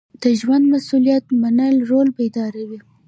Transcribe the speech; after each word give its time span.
د 0.21 0.23
ژوند 0.39 0.63
مسؤلیت 0.73 1.25
منل 1.41 1.75
روح 1.89 2.07
بیداروي. 2.17 2.79